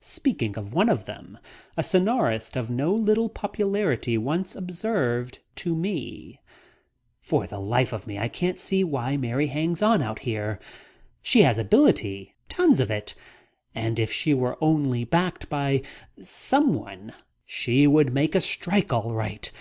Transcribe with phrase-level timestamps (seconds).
[0.00, 1.38] Speaking of one of them,
[1.76, 6.40] a scenarist of no little popularity once observed to me:
[7.20, 10.58] "For the life of me I can't see why Mary hangs on out here.
[11.22, 13.14] She has ability tons of it.
[13.76, 15.82] And if she were only backed by
[16.20, 17.12] someone
[17.46, 19.52] she would make a strike, all right.